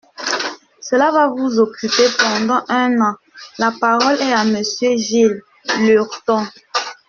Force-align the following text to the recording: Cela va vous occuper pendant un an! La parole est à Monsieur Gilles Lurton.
Cela 0.81 1.11
va 1.11 1.27
vous 1.27 1.59
occuper 1.59 2.07
pendant 2.17 2.65
un 2.69 2.99
an! 3.01 3.17
La 3.59 3.71
parole 3.79 4.19
est 4.19 4.33
à 4.33 4.45
Monsieur 4.45 4.97
Gilles 4.97 5.43
Lurton. 5.81 6.43